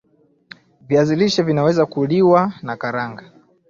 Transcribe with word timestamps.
viazi 0.87 1.15
lishe 1.15 1.43
Vinaweza 1.43 1.85
kuliwa 1.85 2.53
nakaranga 2.61 3.23